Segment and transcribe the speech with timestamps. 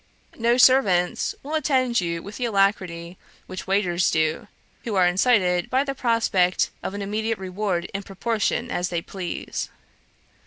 [0.39, 4.47] No servants will attend you with the alacrity which waiters do,
[4.83, 9.69] who are incited by the prospect of an immediate reward in proportion as they please.